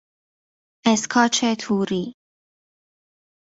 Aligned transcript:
اسکاچ 0.85 1.37
توری 1.61 2.13